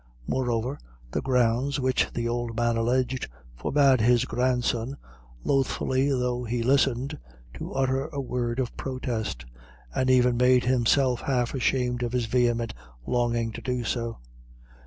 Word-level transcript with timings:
Moreover, 0.25 0.79
the 1.11 1.21
grounds 1.21 1.79
which 1.79 2.11
the 2.11 2.27
old 2.27 2.55
man 2.57 2.75
alleged 2.75 3.27
forbade 3.55 4.01
his 4.01 4.25
grandson, 4.25 4.97
lothfully 5.43 6.09
though 6.09 6.43
he 6.43 6.63
listened, 6.63 7.19
to 7.53 7.73
utter 7.75 8.07
a 8.07 8.19
word 8.19 8.57
of 8.57 8.75
protest, 8.75 9.45
and 9.93 10.09
even 10.09 10.37
made 10.37 10.63
him 10.63 10.85
half 10.87 11.53
ashamed 11.53 12.01
of 12.01 12.13
his 12.13 12.25
vehement 12.25 12.73
longing 13.05 13.51
to 13.51 13.61
do 13.61 13.83
so. 13.83 14.17